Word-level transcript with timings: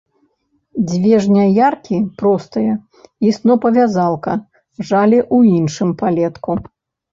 Дзве 0.91 1.15
жняяркі, 1.25 1.97
простыя, 2.21 2.73
і 3.27 3.35
снопавязалка 3.37 4.33
жалі 4.91 5.19
ў 5.35 5.55
іншым 5.61 5.89
палетку. 6.03 6.61